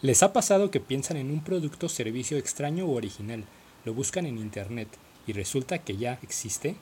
[0.00, 3.42] ¿Les ha pasado que piensan en un producto o servicio extraño o original,
[3.84, 4.86] lo buscan en Internet
[5.26, 6.76] y resulta que ya existe?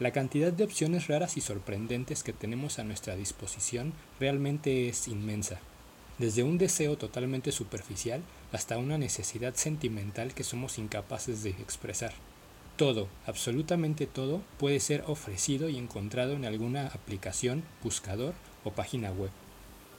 [0.00, 5.60] La cantidad de opciones raras y sorprendentes que tenemos a nuestra disposición realmente es inmensa.
[6.16, 8.22] Desde un deseo totalmente superficial
[8.52, 12.14] hasta una necesidad sentimental que somos incapaces de expresar.
[12.76, 18.32] Todo, absolutamente todo, puede ser ofrecido y encontrado en alguna aplicación, buscador
[18.64, 19.30] o página web.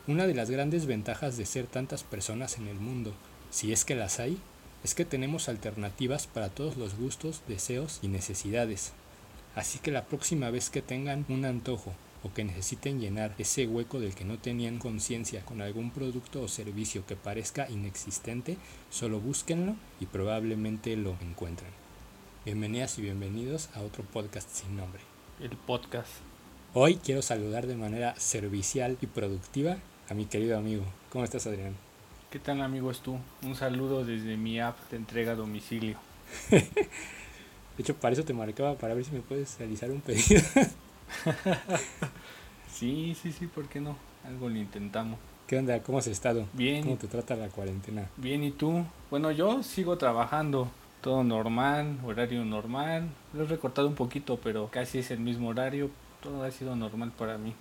[0.06, 3.14] Una de las grandes ventajas de ser tantas personas en el mundo,
[3.52, 4.38] si es que las hay,
[4.84, 8.91] es que tenemos alternativas para todos los gustos, deseos y necesidades.
[9.55, 14.02] Así que la próxima vez que tengan un antojo o que necesiten llenar ese hueco
[14.02, 18.58] del que no tenían conciencia con algún producto o servicio que parezca inexistente,
[18.90, 21.72] solo búsquenlo y probablemente lo encuentren.
[22.44, 24.99] Bienvenidas y bienvenidos a otro podcast sin nombre.
[25.40, 26.12] El podcast.
[26.74, 29.77] Hoy quiero saludar de manera servicial y productiva
[30.09, 30.84] a mi querido amigo.
[31.12, 31.75] ¿Cómo estás, Adrián?
[32.30, 32.91] ¿Qué tal, amigo?
[32.91, 33.17] Es tú.
[33.43, 35.98] Un saludo desde mi app de entrega a domicilio.
[36.49, 36.66] de
[37.77, 40.41] hecho, para eso te marcaba, para ver si me puedes realizar un pedido.
[42.73, 43.95] sí, sí, sí, ¿por qué no?
[44.26, 45.20] Algo lo intentamos.
[45.48, 45.82] ¿Qué onda?
[45.84, 46.48] ¿Cómo has estado?
[46.54, 46.84] Bien.
[46.84, 48.10] ¿Cómo te trata la cuarentena?
[48.17, 48.85] Bien, ¿y tú?
[49.10, 50.70] Bueno, yo sigo trabajando.
[51.01, 53.10] Todo normal, horario normal.
[53.34, 55.91] Lo he recortado un poquito, pero casi es el mismo horario.
[56.21, 57.54] Todo ha sido normal para mí.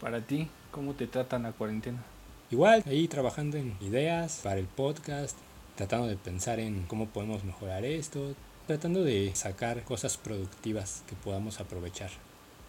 [0.00, 2.02] Para ti, ¿cómo te tratan la cuarentena?
[2.50, 5.36] Igual, ahí trabajando en ideas para el podcast,
[5.76, 8.34] tratando de pensar en cómo podemos mejorar esto,
[8.66, 12.10] tratando de sacar cosas productivas que podamos aprovechar.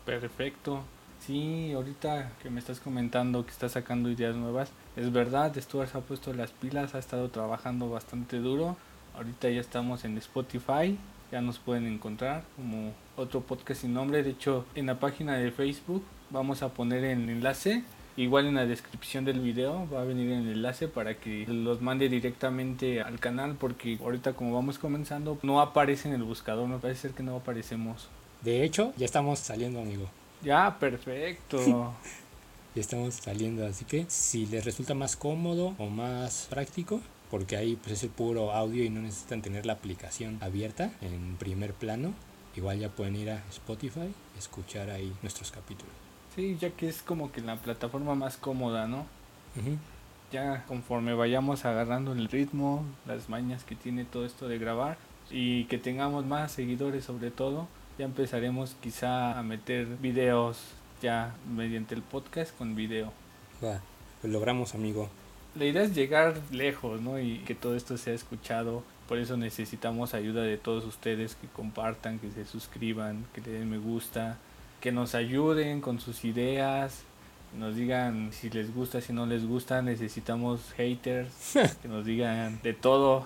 [0.05, 0.83] Perfecto.
[1.19, 5.97] Sí, ahorita que me estás comentando que estás sacando ideas nuevas, es verdad, Stuart se
[5.97, 8.75] ha puesto las pilas, ha estado trabajando bastante duro.
[9.15, 10.97] Ahorita ya estamos en Spotify,
[11.31, 14.23] ya nos pueden encontrar como otro podcast sin nombre.
[14.23, 17.83] De hecho, en la página de Facebook vamos a poner el enlace.
[18.17, 22.09] Igual en la descripción del video va a venir el enlace para que los mande
[22.09, 27.03] directamente al canal porque ahorita como vamos comenzando no aparece en el buscador, me parece
[27.03, 28.09] ser que no aparecemos.
[28.41, 30.09] De hecho, ya estamos saliendo, amigo.
[30.43, 31.57] Ya, perfecto.
[32.75, 36.99] ya estamos saliendo, así que si les resulta más cómodo o más práctico,
[37.29, 41.37] porque ahí pues es el puro audio y no necesitan tener la aplicación abierta en
[41.37, 42.13] primer plano,
[42.57, 46.10] igual ya pueden ir a Spotify y escuchar ahí nuestros capítulos.
[46.35, 49.05] Sí, ya que es como que la plataforma más cómoda, ¿no?
[50.31, 54.97] Ya conforme vayamos agarrando el ritmo, las mañas que tiene todo esto de grabar
[55.29, 60.57] y que tengamos más seguidores sobre todo, ya empezaremos quizá a meter videos
[61.01, 63.11] ya mediante el podcast con video.
[63.63, 63.81] Va,
[64.23, 65.09] lo logramos amigo.
[65.55, 67.19] La idea es llegar lejos, ¿no?
[67.19, 68.83] Y que todo esto sea escuchado.
[69.09, 73.69] Por eso necesitamos ayuda de todos ustedes que compartan, que se suscriban, que le den
[73.69, 74.37] me gusta,
[74.81, 77.03] que nos ayuden con sus ideas,
[77.57, 82.73] nos digan si les gusta, si no les gusta, necesitamos haters, que nos digan de
[82.73, 83.25] todo.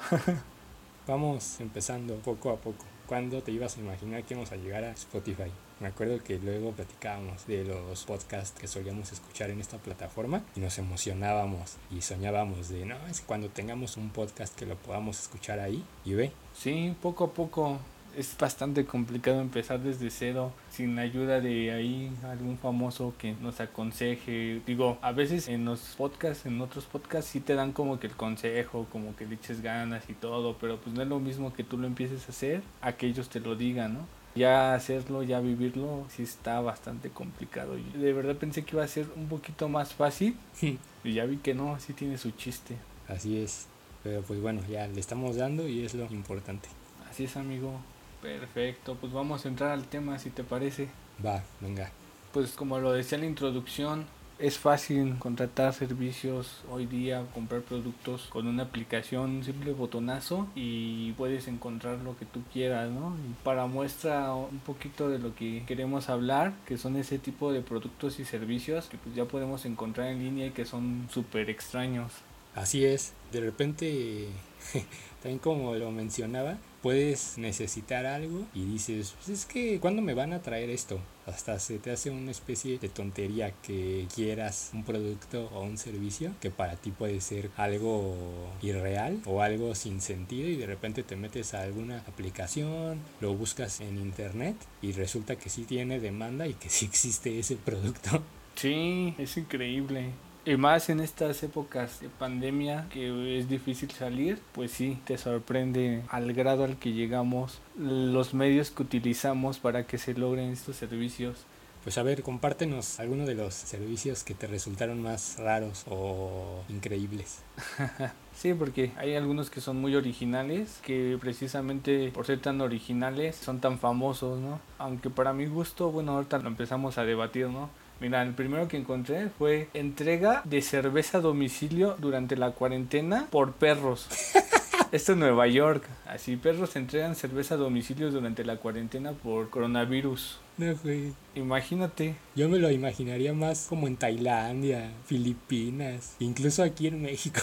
[1.08, 2.86] Vamos empezando poco a poco.
[3.08, 5.52] ¿Cuándo te ibas a imaginar que íbamos a llegar a Spotify?
[5.80, 10.62] Me acuerdo que luego platicábamos de los podcasts que solíamos escuchar en esta plataforma y
[10.62, 15.60] nos emocionábamos y soñábamos de, no, es cuando tengamos un podcast que lo podamos escuchar
[15.60, 16.32] ahí y ve.
[16.56, 17.80] Sí, poco a poco
[18.18, 24.62] es bastante complicado empezar desde cero sin ayuda de ahí algún famoso que nos aconseje.
[24.66, 28.16] Digo, a veces en los podcasts, en otros podcasts sí te dan como que el
[28.16, 31.64] consejo, como que le eches ganas y todo, pero pues no es lo mismo que
[31.64, 34.08] tú lo empieces a hacer a que ellos te lo digan, ¿no?
[34.36, 37.76] Ya hacerlo, ya vivirlo, sí está bastante complicado.
[37.76, 40.78] De verdad pensé que iba a ser un poquito más fácil y
[41.14, 42.76] ya vi que no, sí tiene su chiste.
[43.08, 43.68] Así es,
[44.04, 46.68] pero pues bueno, ya le estamos dando y es lo importante.
[47.10, 47.80] Así es, amigo.
[48.26, 50.90] Perfecto, pues vamos a entrar al tema si te parece.
[51.24, 51.92] Va, venga.
[52.34, 54.06] Pues como lo decía en la introducción,
[54.40, 61.12] es fácil contratar servicios hoy día, comprar productos con una aplicación, un simple botonazo y
[61.14, 63.16] puedes encontrar lo que tú quieras, ¿no?
[63.16, 67.62] Y para muestra un poquito de lo que queremos hablar, que son ese tipo de
[67.62, 72.12] productos y servicios que pues ya podemos encontrar en línea y que son súper extraños.
[72.56, 74.30] Así es, de repente,
[75.22, 80.34] también como lo mencionaba, puedes necesitar algo y dices, pues es que ¿cuándo me van
[80.34, 81.00] a traer esto?
[81.26, 86.36] Hasta se te hace una especie de tontería que quieras un producto o un servicio
[86.40, 88.16] que para ti puede ser algo
[88.62, 93.82] irreal o algo sin sentido y de repente te metes a alguna aplicación, lo buscas
[93.82, 98.22] en internet y resulta que sí tiene demanda y que sí existe ese producto.
[98.54, 100.12] Sí, es increíble.
[100.48, 106.04] Y más en estas épocas de pandemia que es difícil salir, pues sí, te sorprende
[106.10, 111.46] al grado al que llegamos los medios que utilizamos para que se logren estos servicios.
[111.84, 117.40] Pues a ver, compártenos algunos de los servicios que te resultaron más raros o increíbles.
[118.36, 123.62] Sí, porque hay algunos que son muy originales, que precisamente por ser tan originales son
[123.62, 124.60] tan famosos, ¿no?
[124.78, 127.70] Aunque para mi gusto, bueno, ahorita lo empezamos a debatir, ¿no?
[128.00, 133.54] Mira, el primero que encontré fue entrega de cerveza a domicilio durante la cuarentena por
[133.54, 134.08] perros.
[134.92, 135.84] Esto en Nueva York.
[136.06, 140.40] Así, perros entregan cerveza a domicilio durante la cuarentena por coronavirus.
[140.58, 141.14] No, güey.
[141.36, 142.16] Imagínate.
[142.36, 147.42] Yo me lo imaginaría más como en Tailandia, Filipinas, incluso aquí en México.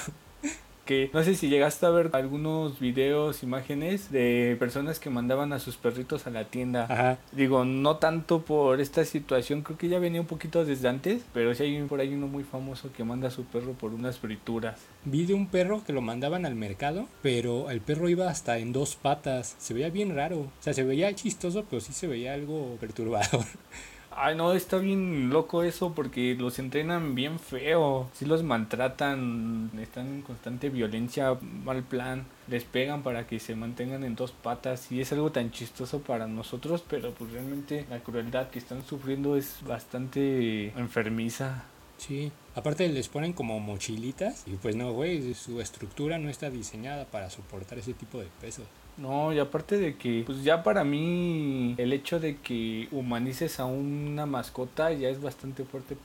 [0.84, 5.58] Que no sé si llegaste a ver algunos videos, imágenes de personas que mandaban a
[5.58, 6.87] sus perritos a la tienda.
[6.88, 7.19] Ajá.
[7.32, 11.55] Digo, no tanto por esta situación, creo que ya venía un poquito desde antes, pero
[11.55, 14.81] sí hay por ahí uno muy famoso que manda a su perro por unas frituras.
[15.05, 18.73] Vi de un perro que lo mandaban al mercado, pero el perro iba hasta en
[18.73, 19.56] dos patas.
[19.58, 20.40] Se veía bien raro.
[20.40, 23.44] O sea, se veía chistoso, pero sí se veía algo perturbador.
[24.17, 28.09] Ay, no, está bien loco eso porque los entrenan bien feo.
[28.12, 32.26] Si los maltratan, están en constante violencia, mal plan.
[32.49, 36.26] Les pegan para que se mantengan en dos patas y es algo tan chistoso para
[36.26, 41.64] nosotros, pero pues realmente la crueldad que están sufriendo es bastante enfermiza.
[41.99, 47.05] Sí, aparte les ponen como mochilitas y pues no, güey, su estructura no está diseñada
[47.05, 48.67] para soportar ese tipo de pesos.
[48.99, 53.65] No, y aparte de que, pues ya para mí el hecho de que humanices a
[53.65, 55.97] una mascota ya es bastante fuerte.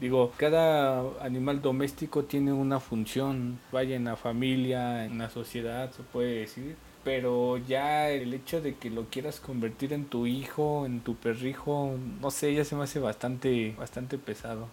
[0.00, 6.02] Digo, cada animal doméstico tiene una función, vaya en la familia, en la sociedad, se
[6.02, 6.76] puede decir.
[7.04, 11.94] Pero ya el hecho de que lo quieras convertir en tu hijo, en tu perrijo,
[12.20, 14.66] no sé, ya se me hace bastante, bastante pesado.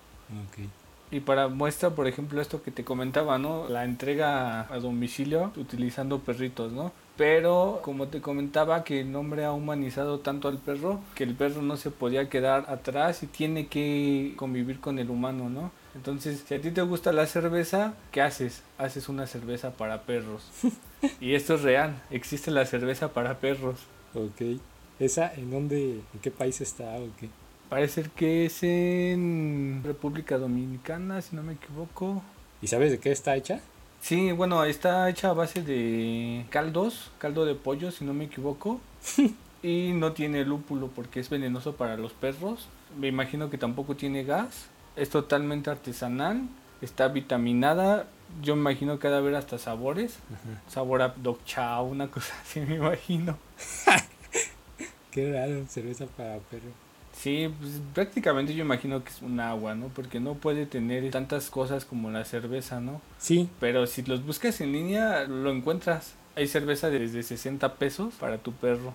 [1.12, 3.70] Y para muestra, por ejemplo, esto que te comentaba, ¿no?
[3.70, 6.92] La entrega a domicilio utilizando perritos, ¿no?
[7.16, 11.62] Pero como te comentaba que el hombre ha humanizado tanto al perro que el perro
[11.62, 15.72] no se podía quedar atrás y tiene que convivir con el humano, ¿no?
[15.96, 18.64] Entonces, si a ti te gusta la cerveza, ¿qué haces?
[18.80, 20.50] Haces una cerveza para perros.
[21.22, 23.82] y esto es real, existe la cerveza para perros.
[24.16, 24.60] Ok.
[25.00, 27.30] ¿Esa en dónde, en qué país está o qué?
[27.70, 32.24] Parece que es en República Dominicana, si no me equivoco.
[32.62, 33.62] ¿Y sabes de qué está hecha?
[34.04, 38.82] Sí, bueno, está hecha a base de caldos, caldo de pollo, si no me equivoco.
[39.64, 42.68] y no tiene lúpulo porque es venenoso para los perros.
[43.00, 44.66] Me imagino que tampoco tiene gas.
[44.98, 46.50] Es totalmente artesanal.
[46.82, 48.08] Está vitaminada.
[48.42, 50.20] Yo me imagino que ha de haber hasta sabores.
[50.34, 50.62] Ajá.
[50.68, 53.38] Sabor a dog chow, una cosa así me imagino.
[55.12, 56.83] Qué raro, cerveza para perro.
[57.14, 59.88] Sí, pues prácticamente yo imagino que es un agua, ¿no?
[59.88, 63.02] Porque no puede tener tantas cosas como la cerveza, ¿no?
[63.20, 66.16] Sí, Pero si los buscas en línea, lo encuentras.
[66.36, 68.94] Hay cerveza de desde 60 pesos para tu perro.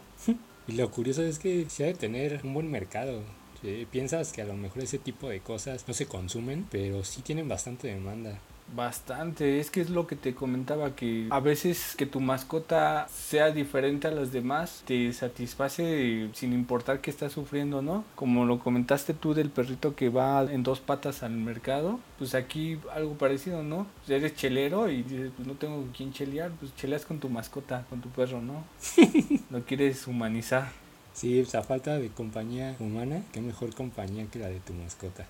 [0.66, 3.22] y lo curioso es que se ha de tener un buen mercado.
[3.62, 7.22] Sí, piensas que a lo mejor ese tipo de cosas no se consumen, pero sí
[7.22, 8.38] tienen bastante demanda.
[8.74, 13.50] Bastante, es que es lo que te comentaba, que a veces que tu mascota sea
[13.50, 18.04] diferente a las demás te satisface sin importar que estás sufriendo, ¿no?
[18.14, 22.78] Como lo comentaste tú del perrito que va en dos patas al mercado, pues aquí
[22.94, 23.86] algo parecido, ¿no?
[23.98, 27.30] Pues eres chelero y dices, pues no tengo con quién chelear, pues cheleas con tu
[27.30, 28.64] mascota, con tu perro, ¿no?
[29.50, 30.70] Lo quieres humanizar.
[31.14, 35.26] Sí, pues a falta de compañía humana, qué mejor compañía que la de tu mascota.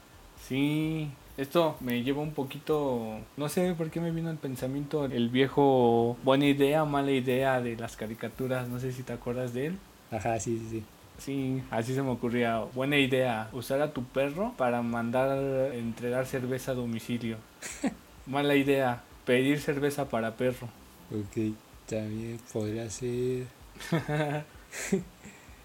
[0.47, 1.09] Sí,
[1.39, 6.17] esto me lleva un poquito, no sé por qué me vino el pensamiento el viejo
[6.25, 9.79] buena idea, mala idea de las caricaturas, no sé si te acuerdas de él.
[10.11, 10.85] Ajá, sí, sí, sí.
[11.19, 16.73] Sí, así se me ocurría, buena idea, usar a tu perro para mandar entregar cerveza
[16.73, 17.39] a domicilio.
[18.27, 20.69] mala idea, pedir cerveza para perro.
[21.13, 21.55] Ok,
[21.89, 23.47] también podría ser...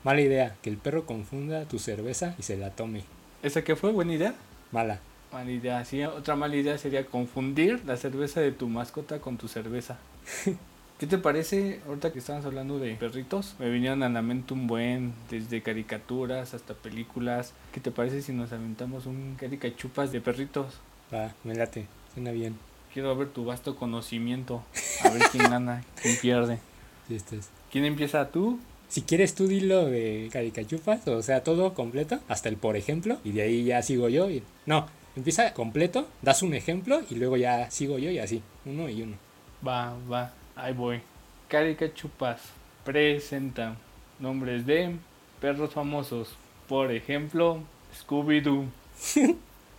[0.03, 3.05] Mala idea, que el perro confunda tu cerveza y se la tome.
[3.41, 3.91] ¿Esa qué fue?
[3.91, 4.35] ¿Buena idea?
[4.71, 4.99] Mala.
[5.33, 9.47] Mala idea, sí, otra mala idea sería confundir la cerveza de tu mascota con tu
[9.47, 9.97] cerveza.
[10.99, 11.81] ¿Qué te parece?
[11.87, 16.53] Ahorita que estábamos hablando de perritos, me vinieron a la mente un buen, desde caricaturas
[16.53, 17.53] hasta películas.
[17.71, 20.75] ¿Qué te parece si nos aventamos un caricachupas de perritos?
[21.11, 22.55] Va, me late, suena bien.
[22.93, 24.63] Quiero ver tu vasto conocimiento,
[25.03, 26.59] a ver quién gana, quién pierde.
[27.07, 27.49] Sí, estás.
[27.71, 28.59] ¿Quién empieza tú?
[28.87, 33.31] Si quieres tú dilo de caricachupas, o sea, todo completo, hasta el por ejemplo, y
[33.31, 34.29] de ahí ya sigo yo.
[34.29, 34.43] Y...
[34.67, 39.01] No, empieza completo, das un ejemplo y luego ya sigo yo y así, uno y
[39.01, 39.17] uno.
[39.65, 41.01] Va, va, ahí voy.
[41.47, 42.41] Caricachupas
[42.83, 43.75] presenta
[44.19, 44.95] nombres de
[45.39, 46.35] perros famosos.
[46.67, 47.59] Por ejemplo,
[47.93, 48.65] Scooby-Doo,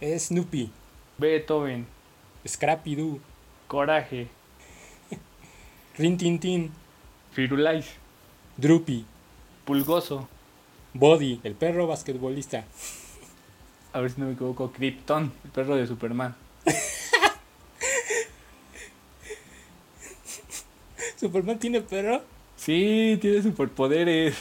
[0.18, 0.70] Snoopy,
[1.18, 1.86] Beethoven,
[2.46, 3.20] Scrappy Doo,
[3.66, 4.28] Coraje,
[5.98, 6.70] Rin Tin Tin,
[7.32, 7.86] Firulais,
[8.56, 9.04] Droopy,
[9.64, 10.28] Pulgoso,
[10.92, 12.64] Body, el perro basquetbolista,
[13.94, 16.34] A ver si no me equivoco, Krypton, el perro de Superman.
[21.16, 22.22] ¿Superman tiene perro?
[22.56, 24.36] Sí, tiene superpoderes.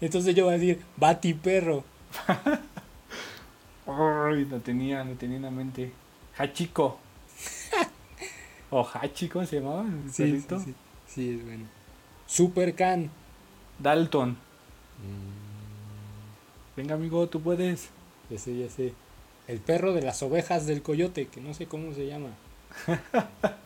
[0.00, 1.84] Entonces yo voy a decir, Bati perro.
[3.86, 5.92] Ay, lo tenía, lo tenía en la mente.
[6.38, 6.98] Hachiko.
[8.70, 10.58] o Hachiko se llamaba el Sí, perrito.
[10.60, 10.74] sí, sí.
[11.06, 11.64] Sí, es bueno.
[12.26, 13.10] Super Can.
[13.78, 14.36] Dalton.
[16.76, 17.88] Venga, amigo, tú puedes.
[18.30, 18.92] Ya sé, ya sé.
[19.46, 22.30] El perro de las ovejas del coyote, que no sé cómo se llama.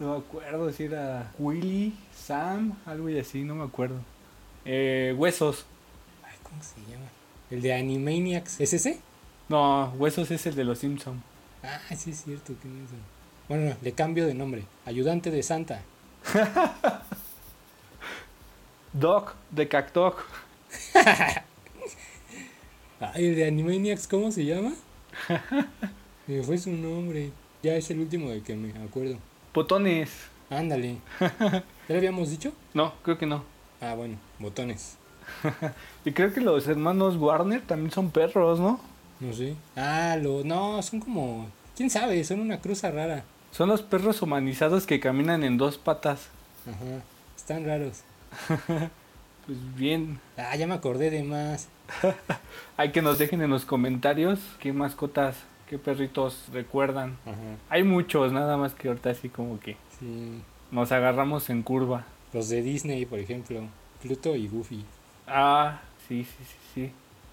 [0.00, 3.96] No me acuerdo si era Willy, Sam, algo y así, no me acuerdo.
[4.64, 5.66] Eh, huesos.
[6.24, 7.04] Ay, ¿cómo se llama?
[7.50, 8.62] El de Animaniacs.
[8.62, 8.98] ¿Es ese?
[9.50, 11.22] No, huesos es el de los Simpson.
[11.62, 12.54] Ah, sí es cierto.
[12.64, 12.90] no es
[13.46, 14.64] Bueno, le cambio de nombre.
[14.86, 15.82] Ayudante de Santa.
[18.94, 20.24] Doc de Cactoc.
[23.00, 24.74] Ay, el de Animaniacs, ¿cómo se llama?
[26.26, 27.32] Me fue su nombre.
[27.62, 29.16] Ya es el último del que me acuerdo.
[29.54, 30.10] Botones.
[30.50, 30.98] Ándale.
[31.20, 32.52] ¿Ya lo habíamos dicho?
[32.74, 33.42] No, creo que no.
[33.80, 34.98] Ah, bueno, botones.
[36.04, 38.80] Y creo que los hermanos Warner también son perros, ¿no?
[39.18, 39.54] No sé.
[39.76, 40.44] Ah, lo.
[40.44, 41.48] No, son como.
[41.76, 42.22] ¿Quién sabe?
[42.24, 43.24] Son una cruza rara.
[43.50, 46.28] Son los perros humanizados que caminan en dos patas.
[46.66, 47.02] Ajá.
[47.36, 48.02] Están raros.
[49.50, 51.68] Pues bien, Ah, ya me acordé de más.
[52.76, 55.34] hay que nos dejen en los comentarios qué mascotas,
[55.68, 57.16] qué perritos recuerdan.
[57.26, 57.34] Ajá.
[57.68, 60.40] Hay muchos, nada más que ahorita así como que Sí.
[60.70, 62.04] nos agarramos en curva.
[62.32, 63.62] Los de Disney, por ejemplo.
[64.00, 64.84] Pluto y Goofy.
[65.26, 66.92] Ah, sí, sí, sí, sí.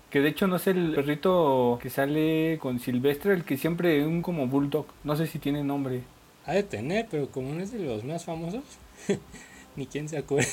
[0.09, 4.24] Que de hecho no es el perrito que sale con Silvestre, el que siempre un
[4.24, 4.88] como bulldog.
[5.03, 6.01] No sé si tiene nombre.
[6.47, 8.63] Ha de tener, pero como no es de los más famosos,
[9.75, 10.50] ni quién se acuerda.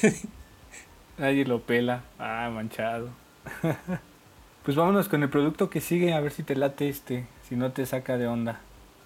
[1.19, 2.03] Nadie lo pela.
[2.19, 3.11] Ah, manchado.
[4.65, 7.73] pues vámonos con el producto que sigue, a ver si te late este, si no
[7.73, 8.61] te saca de onda.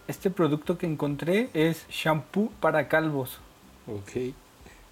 [0.07, 3.41] Este producto que encontré es shampoo para calvos.
[3.87, 4.35] ok.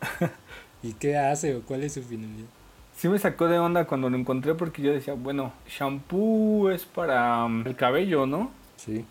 [0.82, 2.48] ¿Y qué hace o cuál es su finalidad?
[2.96, 7.46] Sí me sacó de onda cuando lo encontré porque yo decía, bueno, shampoo es para
[7.48, 8.50] mm, el cabello, ¿no?
[8.76, 9.04] Sí.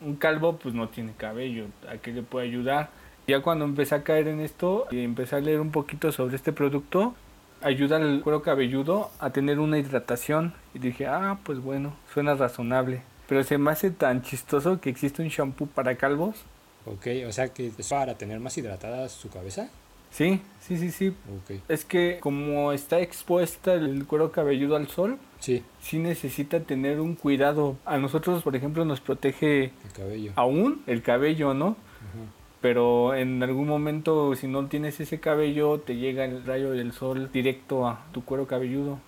[0.00, 2.90] Un calvo pues no tiene cabello, ¿a qué le puede ayudar?
[3.26, 6.52] Ya cuando empecé a caer en esto y empecé a leer un poquito sobre este
[6.52, 7.14] producto,
[7.62, 10.54] ayuda al cuero cabelludo a tener una hidratación.
[10.74, 13.02] Y dije, ah, pues bueno, suena razonable.
[13.28, 16.36] Pero se me hace tan chistoso que existe un shampoo para calvos.
[16.84, 19.70] Ok, o sea que es para tener más hidratada su cabeza.
[20.10, 21.08] Sí, sí, sí, sí.
[21.08, 21.60] Ok.
[21.68, 27.16] Es que como está expuesta el cuero cabelludo al sol, Sí, sí necesita tener un
[27.16, 27.76] cuidado.
[27.84, 30.32] A nosotros, por ejemplo, nos protege el cabello.
[30.36, 31.68] aún el cabello, ¿no?
[31.68, 32.41] Ajá.
[32.62, 37.28] Pero en algún momento si no tienes ese cabello te llega el rayo del sol
[37.32, 38.98] directo a tu cuero cabelludo.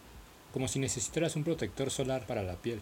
[0.53, 2.81] Como si necesitaras un protector solar para la piel.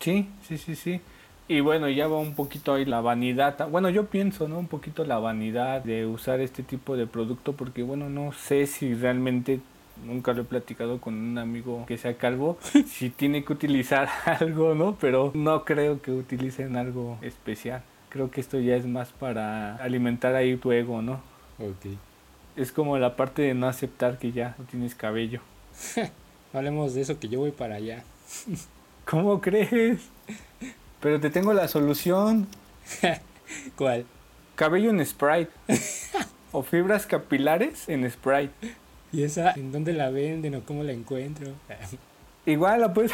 [0.00, 1.00] Sí, sí, sí, sí.
[1.46, 3.68] Y bueno, ya va un poquito ahí la vanidad.
[3.68, 4.58] Bueno, yo pienso, ¿no?
[4.58, 8.94] Un poquito la vanidad de usar este tipo de producto porque bueno, no sé si
[8.94, 9.60] realmente
[10.06, 14.74] nunca lo he platicado con un amigo que sea calvo, si tiene que utilizar algo,
[14.74, 14.96] ¿no?
[15.00, 17.82] Pero no creo que utilicen algo especial.
[18.14, 21.14] Creo que esto ya es más para alimentar ahí tu ego, ¿no?
[21.58, 21.98] Ok.
[22.54, 25.40] Es como la parte de no aceptar que ya no tienes cabello.
[26.52, 28.04] No hablemos de eso que yo voy para allá.
[29.04, 30.02] ¿Cómo crees?
[31.00, 32.46] Pero te tengo la solución.
[33.76, 34.06] ¿Cuál?
[34.54, 35.50] Cabello en Sprite.
[36.52, 38.76] o fibras capilares en Sprite.
[39.12, 41.48] ¿Y esa en dónde la venden o cómo la encuentro?
[42.46, 43.10] Igual la puedes,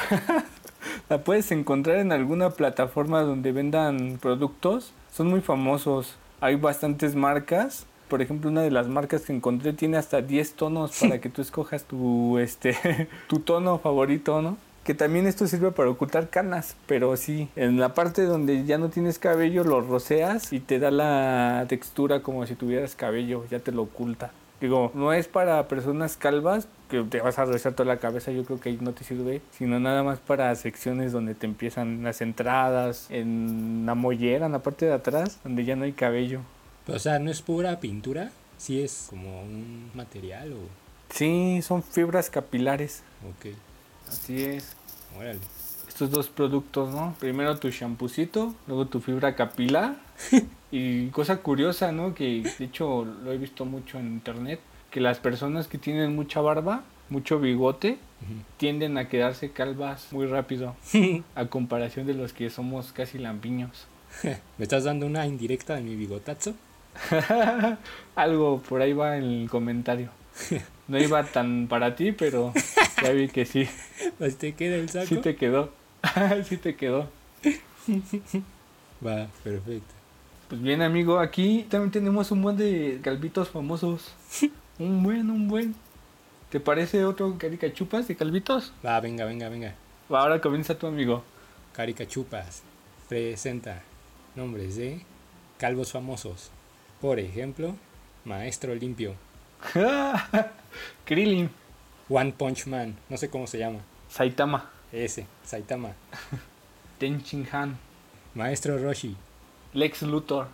[1.09, 4.93] la puedes encontrar en alguna plataforma donde vendan productos.
[5.13, 6.17] Son muy famosos.
[6.41, 7.87] Hay bastantes marcas.
[8.09, 11.43] Por ejemplo, una de las marcas que encontré tiene hasta 10 tonos para que tú
[11.43, 14.57] escojas tu, este, tu tono favorito, ¿no?
[14.85, 18.89] Que también esto sirve para ocultar canas, pero sí, en la parte donde ya no
[18.89, 23.73] tienes cabello lo roceas y te da la textura como si tuvieras cabello, ya te
[23.73, 24.33] lo oculta.
[24.61, 28.45] Digo, no es para personas calvas que te vas a rozar toda la cabeza, yo
[28.45, 32.21] creo que ahí no te sirve, sino nada más para secciones donde te empiezan las
[32.21, 36.41] entradas, en la mollera, en la parte de atrás, donde ya no hay cabello.
[36.87, 38.31] o sea, ¿no es pura pintura?
[38.59, 40.59] Sí es como un material o...
[41.09, 43.03] Sí, son fibras capilares.
[43.29, 43.55] Ok,
[44.09, 44.77] Así es.
[45.17, 45.41] órale.
[45.89, 47.15] Estos dos productos, ¿no?
[47.19, 49.97] Primero tu champucito, luego tu fibra capilar.
[50.71, 52.15] y cosa curiosa, ¿no?
[52.15, 56.41] Que de hecho lo he visto mucho en internet, que las personas que tienen mucha
[56.41, 57.99] barba, mucho bigote,
[58.59, 60.75] tienden a quedarse calvas muy rápido,
[61.35, 63.87] a comparación de los que somos casi lampiños.
[64.23, 66.55] ¿Me estás dando una indirecta de mi bigotazo?
[68.17, 70.09] Algo por ahí va en el comentario.
[70.89, 72.53] No iba tan para ti, pero
[73.03, 73.69] ya vi que sí,
[74.19, 75.07] Pues te queda el saco.
[75.07, 75.73] sí te quedó.
[76.45, 77.09] sí te quedó.
[79.07, 79.95] Va, perfecto.
[80.49, 84.13] Pues bien, amigo, aquí también tenemos un buen de calvitos famosos.
[84.81, 85.75] Un buen, un buen.
[86.49, 88.73] ¿Te parece otro caricachupas de calvitos?
[88.85, 89.75] Va, venga, venga, venga.
[90.13, 91.23] Va, ahora comienza tu amigo.
[91.75, 92.63] Caricachupas
[93.09, 93.83] presenta
[94.35, 95.03] nombres de
[95.59, 96.51] calvos famosos.
[97.01, 97.77] Por ejemplo,
[98.25, 99.15] Maestro Limpio,
[101.05, 101.51] Krillin,
[102.09, 103.81] One Punch Man, no sé cómo se llama.
[104.09, 105.93] Saitama, Ese, Saitama,
[106.99, 107.79] Tenchin Han,
[108.35, 109.15] Maestro Roshi,
[109.75, 110.49] Lex Luthor.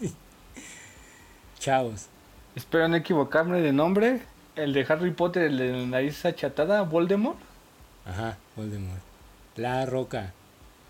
[1.60, 2.08] Chaos,
[2.56, 4.22] Espero no equivocarme de nombre.
[4.56, 7.36] El de Harry Potter, el de la nariz achatada, Voldemort.
[8.06, 9.00] ajá, Voldemort,
[9.56, 10.32] La Roca,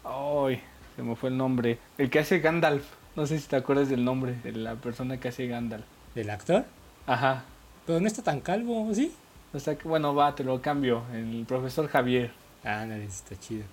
[0.04, 0.62] Ay,
[0.94, 1.78] se me fue el nombre.
[1.98, 2.84] El que hace Gandalf.
[3.16, 5.84] No sé si te acuerdas del nombre de la persona que hace Gandalf.
[6.14, 6.64] del actor,
[7.06, 7.42] Ajá.
[7.86, 9.12] pero no está tan calvo, ¿sí?
[9.52, 11.02] O sea que, bueno, va, te lo cambio.
[11.12, 12.30] El profesor Javier.
[12.64, 13.64] Ah, no, está chido.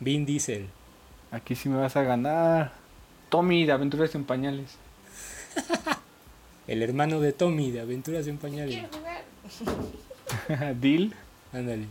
[0.00, 0.68] Vin Diesel,
[1.30, 2.72] Aquí sí me vas a ganar.
[3.30, 4.76] Tommy de Aventuras en Pañales.
[6.72, 8.82] el hermano de Tommy de Aventuras en Pañales.
[10.80, 11.14] Dil.
[11.52, 11.84] Ándale.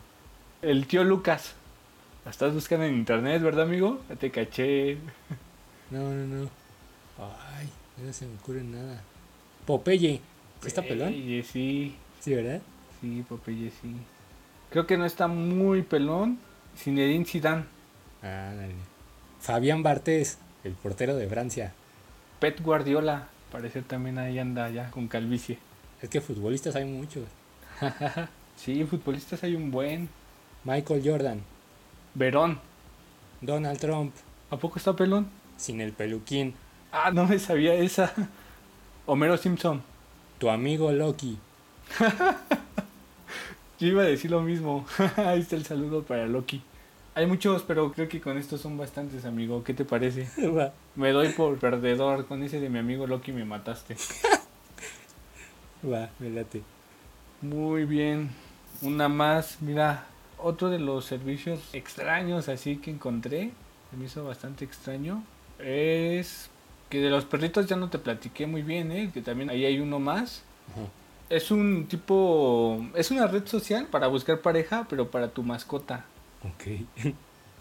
[0.64, 1.54] El tío Lucas.
[2.26, 4.02] La estás buscando en internet, ¿verdad, amigo?
[4.10, 4.98] Ya te caché.
[5.92, 6.50] No, no, no.
[7.60, 7.70] Ay,
[8.04, 9.04] no se me ocurre nada.
[9.68, 10.20] Popeye,
[10.62, 11.10] ¿sí está pelón?
[11.10, 11.96] Popeye, sí.
[12.20, 12.62] Sí, ¿verdad?
[13.00, 13.96] Sí, Popeye, sí.
[14.72, 16.40] Creo que no está muy pelón.
[16.76, 17.66] Zinedine Zidane.
[18.24, 18.74] Ándale.
[19.40, 21.72] Fabián Bartés, el portero de Francia.
[22.40, 23.28] Pet Guardiola.
[23.52, 25.58] Parece también ahí anda ya con calvicie.
[26.02, 27.24] Es que futbolistas hay muchos.
[28.58, 30.08] Sí, futbolistas hay un buen.
[30.66, 31.42] Michael Jordan,
[32.14, 32.60] Verón.
[33.40, 34.14] Donald Trump,
[34.52, 35.28] ¿A poco está pelón?
[35.58, 36.54] sin el peluquín.
[36.92, 38.14] Ah, no me sabía esa.
[39.08, 39.82] Homero Simpson.
[40.38, 41.40] Tu amigo Loki.
[43.80, 44.86] Yo iba a decir lo mismo.
[45.16, 46.62] Ahí está el saludo para Loki.
[47.14, 49.64] Hay muchos, pero creo que con estos son bastantes, amigo.
[49.66, 50.30] ¿Qué te parece?
[50.58, 52.26] Va, Me doy por perdedor.
[52.26, 53.98] Con ese de mi amigo Loki me mataste.
[55.84, 56.62] va, me late.
[57.42, 58.30] Muy bien.
[58.82, 59.58] Una más.
[59.62, 60.06] Mira,
[60.38, 63.52] otro de los servicios extraños así que encontré.
[63.90, 65.22] Se me hizo bastante extraño.
[65.60, 66.50] Es
[66.90, 69.12] que de los perritos ya no te platiqué muy bien, ¿eh?
[69.14, 70.44] Que también ahí hay uno más.
[71.30, 72.86] Es un tipo...
[72.96, 76.06] Es una red social para buscar pareja, pero para tu mascota.
[76.44, 77.14] Ok.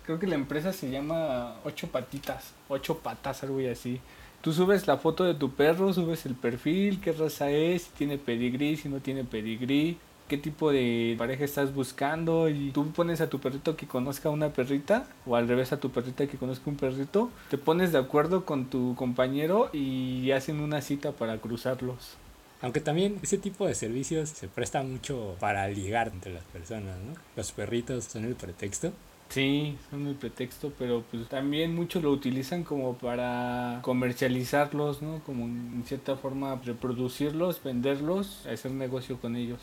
[0.04, 2.54] Creo que la empresa se llama Ocho Patitas.
[2.68, 4.00] Ocho Patas, algo así.
[4.40, 8.16] Tú subes la foto de tu perro, subes el perfil, qué raza es, si tiene
[8.16, 13.28] pedigrí, si no tiene pedigrí, qué tipo de pareja estás buscando y tú pones a
[13.28, 16.76] tu perrito que conozca una perrita o al revés a tu perrita que conozca un
[16.76, 22.16] perrito, te pones de acuerdo con tu compañero y hacen una cita para cruzarlos.
[22.62, 27.14] Aunque también ese tipo de servicios se presta mucho para ligar entre las personas, ¿no?
[27.36, 28.92] Los perritos son el pretexto.
[29.30, 35.20] Sí, son el pretexto, pero pues también muchos lo utilizan como para comercializarlos, ¿no?
[35.24, 39.60] Como en cierta forma reproducirlos, venderlos, hacer negocio con ellos.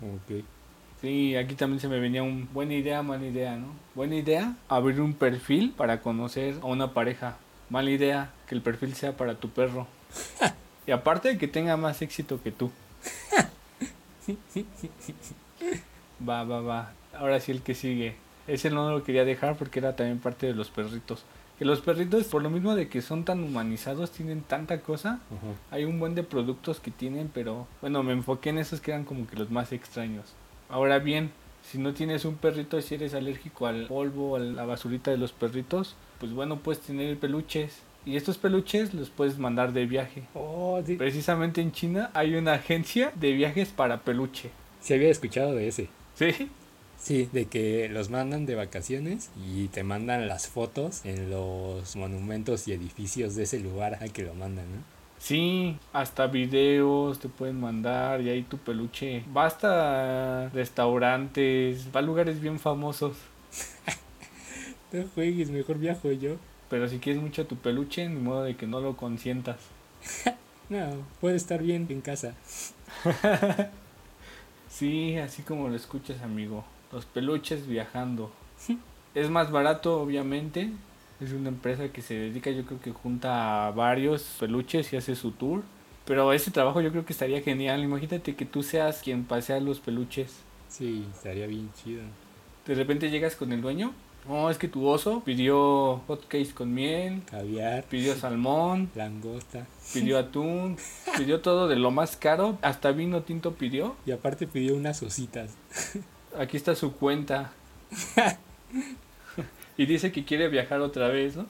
[0.00, 0.42] Ok.
[1.02, 3.68] Sí, aquí también se me venía un buena idea, mala idea, ¿no?
[3.94, 7.36] Buena idea, abrir un perfil para conocer a una pareja.
[7.68, 9.86] Mala idea, que el perfil sea para tu perro.
[10.86, 12.70] y aparte que tenga más éxito que tú.
[16.28, 16.92] Va, va, va.
[17.18, 18.14] Ahora sí el que sigue.
[18.46, 21.24] Ese no lo quería dejar porque era también parte de los perritos.
[21.58, 25.20] Que los perritos, por lo mismo de que son tan humanizados, tienen tanta cosa.
[25.70, 29.04] Hay un buen de productos que tienen, pero bueno, me enfoqué en esos que eran
[29.04, 30.32] como que los más extraños.
[30.68, 31.30] Ahora bien,
[31.62, 35.32] si no tienes un perrito, si eres alérgico al polvo, a la basurita de los
[35.32, 37.80] perritos, pues bueno, puedes tener peluches.
[38.04, 40.22] Y estos peluches los puedes mandar de viaje.
[40.34, 40.96] Oh, sí.
[40.96, 44.50] Precisamente en China hay una agencia de viajes para peluche.
[44.80, 45.88] Sí había escuchado de ese.
[46.14, 46.50] ¿Sí?
[46.98, 52.68] Sí, de que los mandan de vacaciones y te mandan las fotos en los monumentos
[52.68, 54.82] y edificios de ese lugar al que lo mandan, ¿no?
[55.18, 59.22] Sí, hasta videos te pueden mandar y ahí tu peluche.
[59.36, 63.16] Va hasta restaurantes, va a lugares bien famosos.
[64.92, 66.34] No juegues, mejor viajo yo.
[66.70, 69.58] Pero si quieres mucho a tu peluche, ni modo de que no lo consientas.
[70.70, 70.88] No,
[71.20, 72.36] puede estar bien en casa.
[74.70, 76.64] Sí, así como lo escuchas, amigo.
[76.92, 78.30] Los peluches viajando.
[79.14, 80.70] Es más barato, obviamente.
[81.20, 85.16] Es una empresa que se dedica, yo creo que junta a varios peluches y hace
[85.16, 85.62] su tour.
[86.06, 87.82] Pero ese trabajo yo creo que estaría genial.
[87.82, 90.38] Imagínate que tú seas quien pasea los peluches.
[90.68, 92.02] Sí, estaría bien chido.
[92.64, 93.92] De repente llegas con el dueño.
[94.28, 99.66] No, es que tu oso pidió hot cakes con miel, Caviar, pidió salmón, langosta.
[99.92, 100.76] pidió atún,
[101.16, 102.58] pidió todo de lo más caro.
[102.62, 103.96] Hasta vino tinto pidió.
[104.06, 105.54] Y aparte pidió unas ositas.
[106.38, 107.52] Aquí está su cuenta.
[109.76, 111.46] y dice que quiere viajar otra vez, ¿no?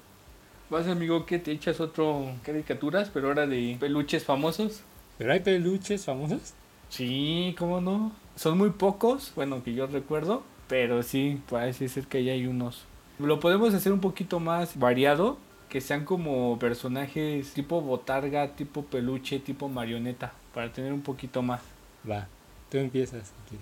[0.70, 4.82] Vas, amigo, que te echas otro caricaturas, pero ahora de peluches famosos.
[5.18, 6.54] ¿Pero hay peluches famosos?
[6.88, 8.12] Sí, ¿cómo no?
[8.36, 12.84] Son muy pocos, bueno, que yo recuerdo, pero sí, parece ser que ya hay unos.
[13.18, 15.36] Lo podemos hacer un poquito más variado,
[15.68, 21.60] que sean como personajes tipo botarga, tipo peluche, tipo marioneta, para tener un poquito más.
[22.08, 22.28] Va,
[22.70, 23.32] tú empiezas.
[23.44, 23.58] Aquí.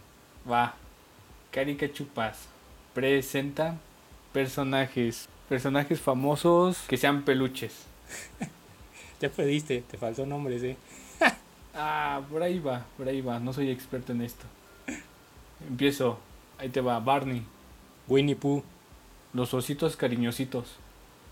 [0.48, 0.74] Va.
[1.50, 2.46] Carica Chupas
[2.92, 3.74] presenta
[4.34, 7.86] personajes, personajes famosos que sean peluches.
[9.20, 10.76] ya pediste, te faltó nombres, eh.
[11.74, 14.44] ah, por ahí va, por ahí va, no soy experto en esto.
[15.66, 16.18] Empiezo,
[16.58, 17.42] ahí te va, Barney.
[18.08, 18.62] Winnie Pooh.
[19.32, 20.76] Los ositos cariñositos.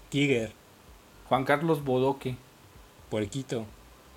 [0.08, 0.52] Tiger.
[1.28, 2.36] Juan Carlos Bodoque.
[3.10, 3.66] Puerquito.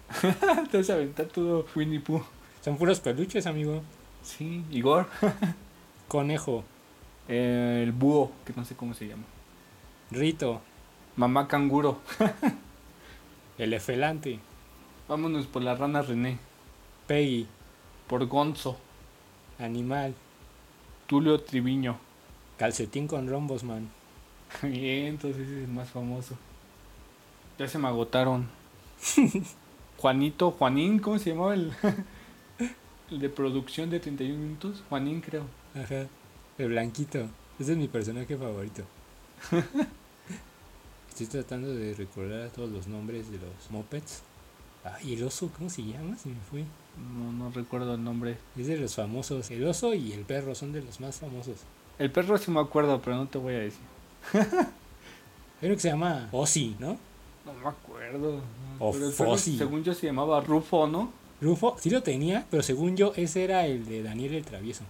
[0.72, 2.24] te vas a aventar todo Winnie Pooh.
[2.62, 3.82] Son puros peluches, amigo.
[4.24, 5.08] Sí, Igor.
[6.08, 6.64] Conejo.
[7.28, 9.24] Eh, el búho, que no sé cómo se llama.
[10.12, 10.62] Rito.
[11.16, 12.00] Mamá canguro.
[13.58, 14.40] el efelante.
[15.08, 16.38] Vámonos por la rana René.
[17.08, 17.48] Peggy.
[18.08, 18.78] Por Gonzo.
[19.60, 20.16] Animal.
[21.10, 21.98] Tulio Triviño.
[22.60, 23.90] Calcetín con rombos, man.
[24.62, 26.38] Bien, entonces es el más famoso.
[27.58, 28.48] Ya se me agotaron.
[29.98, 31.74] Juanito, Juanín, ¿cómo se llamaba el,
[33.10, 34.84] el de producción de 31 minutos?
[34.88, 35.46] Juanín, creo.
[35.74, 36.06] Ajá.
[36.60, 37.28] El blanquito.
[37.60, 38.84] Ese es mi personaje favorito.
[41.10, 44.22] Estoy tratando de recordar todos los nombres de los mopeds.
[44.86, 46.16] Ah, ¿y el oso cómo se llama?
[46.18, 46.66] Se me fue.
[46.98, 48.38] No, no recuerdo el nombre.
[48.58, 49.50] Es de los famosos.
[49.52, 51.58] El oso y el perro son de los más famosos.
[51.98, 53.82] El perro sí me acuerdo, pero no te voy a decir.
[55.62, 56.98] Uno que se llama Ozzy, ¿no?
[57.46, 58.42] No me acuerdo.
[58.80, 61.12] O pero perro, según yo se llamaba Rufo, ¿no?
[61.42, 64.84] Rufo, sí lo tenía, pero según yo ese era el de Daniel el Travieso.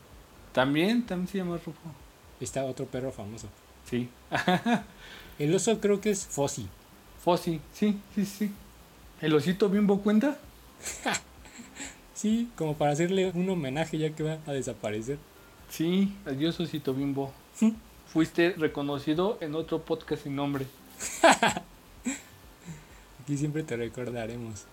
[0.51, 1.79] También, también se llama Rufo.
[2.39, 3.47] Está otro perro famoso.
[3.85, 4.09] Sí.
[5.39, 6.67] El oso creo que es Fozzy.
[7.23, 8.51] Fozzy, sí, sí, sí.
[9.21, 10.37] ¿El osito bimbo cuenta?
[12.19, 15.17] Sí, como para hacerle un homenaje ya que va a desaparecer.
[15.69, 17.31] Sí, adiós osito bimbo.
[18.07, 20.65] Fuiste reconocido en otro podcast sin nombre.
[23.23, 24.65] Aquí siempre te recordaremos.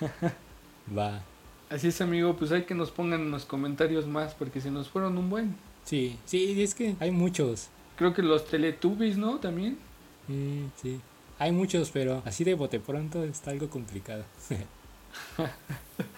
[0.98, 1.22] Va.
[1.70, 4.88] Así es, amigo, pues hay que nos pongan en los comentarios más porque se nos
[4.88, 5.54] fueron un buen.
[5.84, 7.68] Sí, sí, es que hay muchos.
[7.96, 9.38] Creo que los Teletubbies, ¿no?
[9.38, 9.78] También.
[10.26, 11.00] Mm, sí,
[11.38, 14.24] hay muchos, pero así de bote pronto está algo complicado.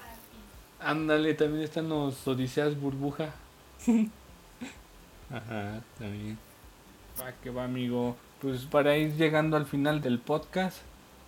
[0.83, 3.35] Ándale, también están los Odiseas Burbuja.
[5.31, 6.39] Ajá, también.
[7.21, 8.17] Va que va, amigo.
[8.41, 10.79] Pues para ir llegando al final del podcast.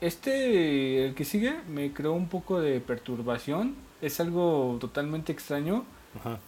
[0.01, 3.77] Este, el que sigue, me creó un poco de perturbación.
[4.01, 5.85] Es algo totalmente extraño.
[6.19, 6.39] Ajá.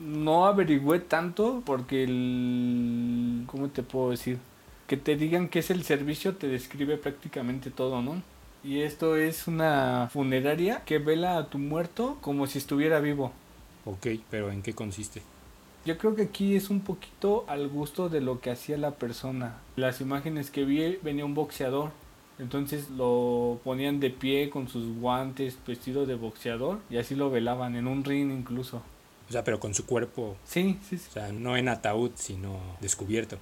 [0.00, 3.44] No averigüé tanto porque el...
[3.46, 4.38] ¿Cómo te puedo decir?
[4.88, 8.22] Que te digan que es el servicio te describe prácticamente todo, ¿no?
[8.64, 13.32] Y esto es una funeraria que vela a tu muerto como si estuviera vivo.
[13.84, 15.20] Ok, pero ¿en qué consiste?
[15.84, 19.58] Yo creo que aquí es un poquito al gusto de lo que hacía la persona.
[19.76, 21.90] Las imágenes que vi venía un boxeador.
[22.38, 27.76] Entonces lo ponían de pie con sus guantes, vestido de boxeador y así lo velaban
[27.76, 28.82] en un ring incluso.
[29.28, 31.06] O sea, pero con su cuerpo, Sí, sí, sí.
[31.10, 33.36] o sea, no en ataúd, sino descubierto.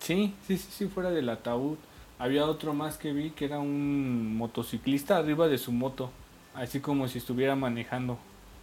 [0.00, 1.76] Sí, sí, sí, sí, fuera del ataúd.
[2.22, 6.12] Había otro más que vi que era un motociclista arriba de su moto,
[6.54, 8.16] así como si estuviera manejando.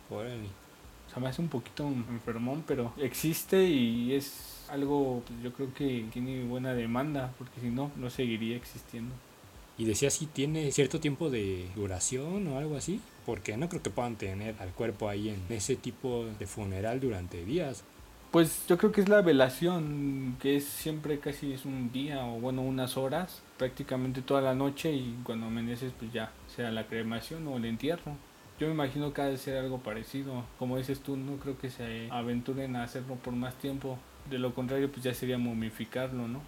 [0.09, 0.47] Órale.
[1.05, 5.73] O sea, me hace un poquito enfermón, pero existe y es algo, pues, yo creo
[5.73, 9.13] que tiene buena demanda, porque si no, no seguiría existiendo.
[9.77, 13.89] Y decía si tiene cierto tiempo de duración o algo así, porque no creo que
[13.89, 17.83] puedan tener al cuerpo ahí en ese tipo de funeral durante días.
[18.31, 22.39] Pues yo creo que es la velación, que es siempre casi es un día o
[22.39, 27.45] bueno unas horas, prácticamente toda la noche y cuando amaneces pues ya sea la cremación
[27.47, 28.15] o el entierro.
[28.59, 30.43] Yo me imagino que ha de ser algo parecido.
[30.57, 33.99] Como dices tú, no creo que se aventuren a hacerlo por más tiempo.
[34.29, 36.41] De lo contrario pues ya sería momificarlo, ¿no?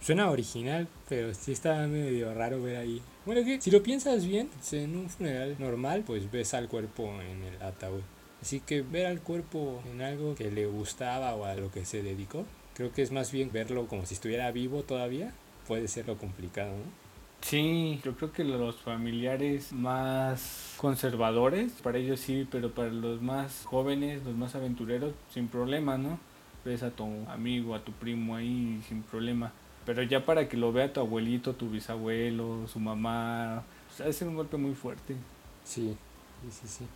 [0.00, 3.02] Suena original, pero sí está medio raro ver ahí.
[3.24, 7.42] Bueno, que si lo piensas bien, en un funeral normal, pues ves al cuerpo en
[7.42, 8.02] el ataúd.
[8.40, 12.02] Así que ver al cuerpo en algo que le gustaba o a lo que se
[12.02, 15.32] dedicó, creo que es más bien verlo como si estuviera vivo todavía.
[15.66, 17.06] Puede ser lo complicado, ¿no?
[17.40, 23.64] Sí, yo creo que los familiares más conservadores, para ellos sí, pero para los más
[23.66, 26.18] jóvenes, los más aventureros, sin problema, ¿no?
[26.64, 29.52] Ves a tu amigo, a tu primo ahí sin problema.
[29.84, 34.12] Pero ya para que lo vea tu abuelito, tu bisabuelo, su mamá, pues, ha de
[34.12, 35.16] ser un golpe muy fuerte.
[35.64, 35.96] Sí,
[36.42, 36.86] sí, sí, sí.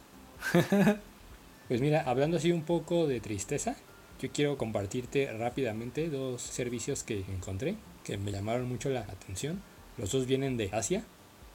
[1.68, 3.76] pues mira, hablando así un poco de tristeza,
[4.20, 9.62] Yo quiero compartirte rápidamente dos servicios que encontré que me llamaron mucho la atención.
[9.96, 11.04] Los dos vienen de Asia.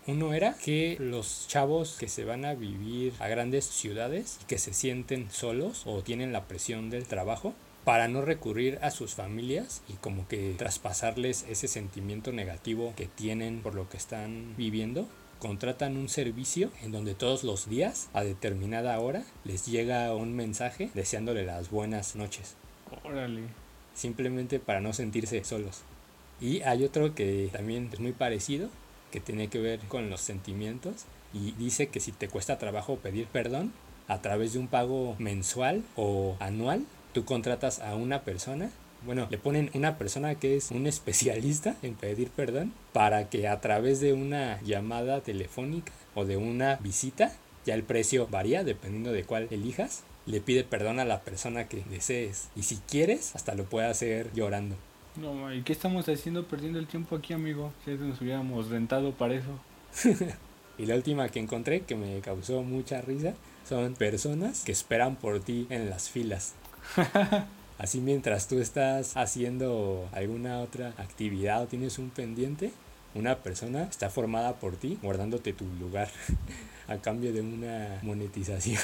[0.07, 4.59] Uno era que los chavos que se van a vivir a grandes ciudades y que
[4.59, 7.55] se sienten solos o tienen la presión del trabajo,
[7.85, 13.61] para no recurrir a sus familias y como que traspasarles ese sentimiento negativo que tienen
[13.61, 15.07] por lo que están viviendo,
[15.39, 20.89] contratan un servicio en donde todos los días a determinada hora les llega un mensaje
[20.95, 22.55] deseándole las buenas noches.
[23.03, 23.43] Órale.
[23.93, 25.83] Simplemente para no sentirse solos.
[26.41, 28.69] Y hay otro que también es muy parecido,
[29.11, 33.27] que tiene que ver con los sentimientos y dice que si te cuesta trabajo pedir
[33.27, 33.71] perdón
[34.07, 38.71] a través de un pago mensual o anual, tú contratas a una persona,
[39.05, 43.61] bueno, le ponen una persona que es un especialista en pedir perdón para que a
[43.61, 47.33] través de una llamada telefónica o de una visita,
[47.65, 51.83] ya el precio varía dependiendo de cuál elijas, le pide perdón a la persona que
[51.89, 54.75] desees y si quieres hasta lo puede hacer llorando.
[55.17, 57.71] No, ¿y qué estamos haciendo perdiendo el tiempo aquí, amigo?
[57.85, 59.59] Si nos hubiéramos rentado para eso.
[60.77, 63.33] y la última que encontré que me causó mucha risa
[63.67, 66.53] son personas que esperan por ti en las filas.
[67.77, 72.71] Así mientras tú estás haciendo alguna otra actividad o tienes un pendiente,
[73.13, 76.09] una persona está formada por ti guardándote tu lugar
[76.87, 78.79] a cambio de una monetización.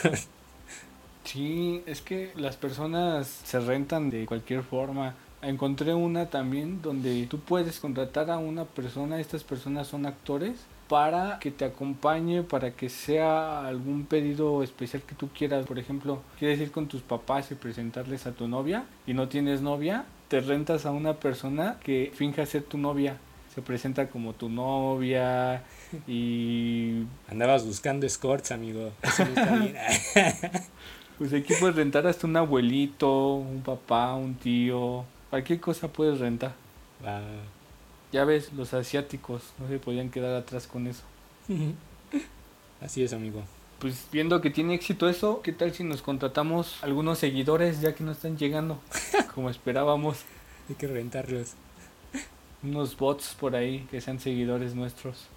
[1.24, 5.16] Sí, es que las personas se rentan de cualquier forma.
[5.42, 11.40] Encontré una también donde tú puedes contratar a una persona, estas personas son actores para
[11.40, 15.66] que te acompañe, para que sea algún pedido especial que tú quieras.
[15.66, 19.62] Por ejemplo, quieres ir con tus papás y presentarles a tu novia y no tienes
[19.62, 23.18] novia, te rentas a una persona que finja ser tu novia.
[23.56, 25.64] Se presenta como tu novia
[26.08, 27.04] y...
[27.30, 28.92] Andabas buscando escorts, amigo.
[31.18, 35.06] pues aquí puedes rentar hasta un abuelito, un papá, un tío.
[35.32, 36.54] Cualquier cosa puedes rentar.
[38.12, 41.04] Ya ves, los asiáticos no se podían quedar atrás con eso.
[42.82, 43.42] Así es, amigo.
[43.80, 48.04] Pues viendo que tiene éxito eso, ¿qué tal si nos contratamos algunos seguidores ya que
[48.04, 48.80] no están llegando
[49.34, 50.18] como esperábamos?
[50.68, 51.54] Hay que rentarlos.
[52.62, 55.28] Unos bots por ahí que sean seguidores nuestros.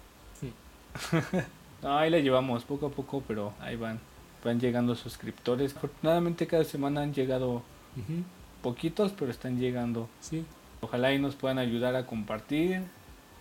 [1.83, 4.01] ahí la llevamos poco a poco, pero ahí van.
[4.43, 5.73] Van llegando suscriptores.
[5.73, 7.63] Afortunadamente cada semana han llegado
[8.65, 10.09] poquitos, pero están llegando.
[10.21, 10.43] Sí.
[10.81, 12.81] Ojalá y nos puedan ayudar a compartir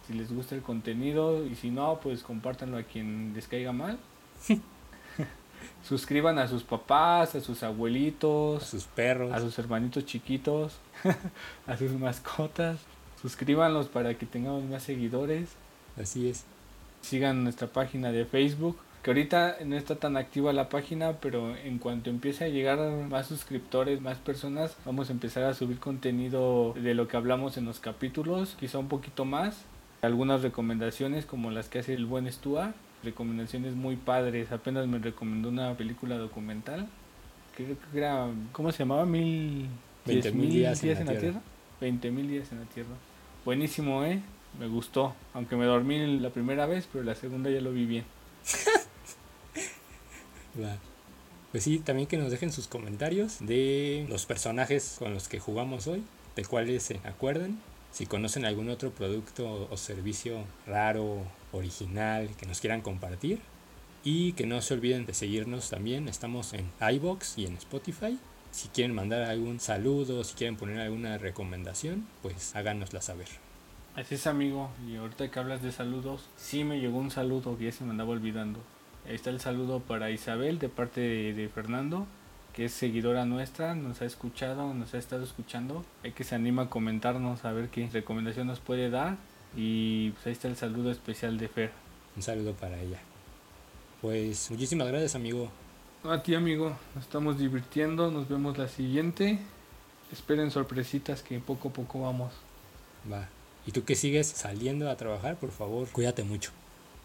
[0.07, 3.99] si les gusta el contenido y si no, pues compártanlo a quien les caiga mal.
[5.89, 10.77] Suscriban a sus papás, a sus abuelitos, a sus perros, a sus hermanitos chiquitos,
[11.67, 12.81] a sus mascotas.
[13.23, 15.49] Suscríbanlos para que tengamos más seguidores.
[15.99, 16.45] Así es.
[17.01, 21.79] Sigan nuestra página de Facebook que ahorita no está tan activa la página, pero en
[21.79, 22.79] cuanto empiece a llegar
[23.11, 27.67] más suscriptores, más personas, vamos a empezar a subir contenido de lo que hablamos en
[27.67, 29.67] los capítulos, quizá un poquito más.
[30.01, 34.51] Algunas recomendaciones como las que hace el buen Stuart, recomendaciones muy padres.
[34.53, 36.88] Apenas me recomendó una película documental,
[37.55, 39.05] creo que era, ¿cómo se llamaba?
[39.05, 39.69] Mil...
[40.07, 41.21] Veinte mil días, en, la tierra.
[41.21, 41.40] tierra.
[41.79, 42.95] Veinte mil días en la tierra.
[43.45, 44.23] Buenísimo, ¿eh?
[44.59, 45.14] Me gustó.
[45.35, 48.05] Aunque me dormí la primera vez, pero la segunda ya lo vi bien.
[51.53, 55.87] Pues sí, también que nos dejen sus comentarios de los personajes con los que jugamos
[55.87, 56.03] hoy,
[56.37, 57.61] de cuáles se acuerdan,
[57.93, 63.38] si conocen algún otro producto o servicio raro, original, que nos quieran compartir.
[64.03, 68.19] Y que no se olviden de seguirnos también, estamos en iBox y en Spotify.
[68.51, 73.29] Si quieren mandar algún saludo, si quieren poner alguna recomendación, pues háganosla saber.
[73.95, 77.67] Así es amigo, y ahorita que hablas de saludos, sí me llegó un saludo que
[77.67, 78.61] ya se me andaba olvidando.
[79.07, 82.07] Ahí está el saludo para Isabel de parte de, Fernando,
[82.55, 85.85] que es seguidora nuestra, nos ha escuchado, nos ha estado escuchando.
[86.03, 89.19] Hay que se anima a comentarnos a ver qué recomendación nos puede dar.
[89.57, 91.73] Y pues ahí está el saludo especial de Fer.
[92.17, 92.99] Un saludo para ella.
[94.01, 95.51] Pues muchísimas gracias amigo.
[96.05, 99.38] A ti amigo, nos estamos divirtiendo, nos vemos la siguiente.
[100.12, 102.33] Esperen sorpresitas que poco a poco vamos.
[103.11, 103.29] Va.
[103.67, 106.53] Y tú que sigues saliendo a trabajar, por favor, cuídate mucho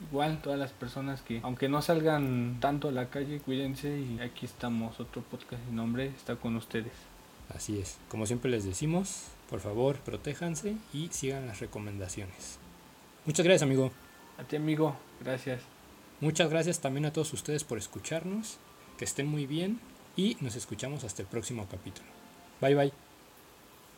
[0.02, 4.46] igual todas las personas que aunque no salgan tanto a la calle cuídense y aquí
[4.46, 6.94] estamos otro podcast sin nombre está con ustedes.
[7.54, 7.98] Así es.
[8.08, 12.60] Como siempre les decimos por favor protéjanse y sigan las recomendaciones.
[13.26, 13.92] Muchas gracias amigo.
[14.38, 14.96] A ti amigo.
[15.22, 15.62] Gracias.
[16.22, 18.58] Muchas gracias también a todos ustedes por escucharnos.
[18.98, 19.80] Que estén muy bien
[20.16, 22.08] y nos escuchamos hasta el próximo capítulo.
[22.62, 23.09] Bye bye